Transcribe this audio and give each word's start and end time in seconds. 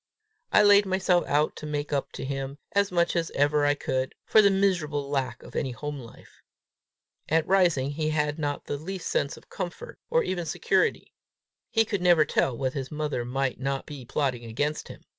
I 0.51 0.63
laid 0.63 0.87
myself 0.87 1.25
out 1.27 1.55
to 1.57 1.67
make 1.67 1.93
up 1.93 2.11
to 2.13 2.25
him, 2.25 2.57
as 2.71 2.91
much 2.91 3.15
as 3.15 3.29
ever 3.35 3.65
I 3.67 3.75
could, 3.75 4.15
for 4.25 4.41
the 4.41 4.49
miserable 4.49 5.07
lack 5.11 5.43
of 5.43 5.55
any 5.55 5.69
home 5.69 5.99
life. 5.99 6.41
At 7.29 7.45
Rising 7.45 7.91
he 7.91 8.09
had 8.09 8.39
not 8.39 8.65
the 8.65 8.77
least 8.77 9.09
sense 9.11 9.37
of 9.37 9.49
comfort 9.51 9.99
or 10.09 10.23
even 10.23 10.47
security. 10.47 11.13
He 11.69 11.85
could 11.85 12.01
never 12.01 12.25
tell 12.25 12.57
what 12.57 12.73
his 12.73 12.89
mother 12.89 13.23
might 13.23 13.59
not 13.59 13.85
be 13.85 14.03
plotting 14.03 14.43
against 14.43 14.87
him. 14.87 15.03